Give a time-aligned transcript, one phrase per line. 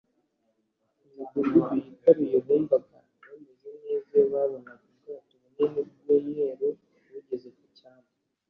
[1.09, 5.79] imidugudu yitaruye bumvaga bameze neza iyo babonaga ubwato bunini
[6.55, 8.11] bw umweru bugeze ku cyambu